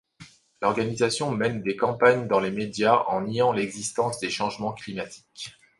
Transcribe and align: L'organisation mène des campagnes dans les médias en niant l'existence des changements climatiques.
L'organisation 0.63 1.29
mène 1.31 1.61
des 1.61 1.75
campagnes 1.77 2.27
dans 2.27 2.39
les 2.39 2.49
médias 2.49 3.03
en 3.05 3.21
niant 3.21 3.51
l'existence 3.51 4.17
des 4.19 4.31
changements 4.31 4.73
climatiques. 4.73 5.55